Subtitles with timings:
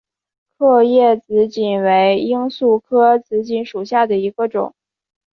[0.57, 4.73] 刻叶紫堇为罂粟科紫堇属下的一个种。